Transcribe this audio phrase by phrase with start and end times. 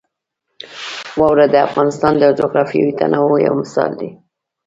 [1.19, 4.09] واوره د افغانستان د جغرافیوي تنوع یو مثال دی.